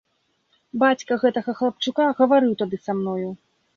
Бацька 0.83 1.17
гэтага 1.23 1.55
хлапчука 1.61 2.07
гаварыў 2.23 2.59
тады 2.63 2.77
са 2.87 2.91
мною. 3.03 3.29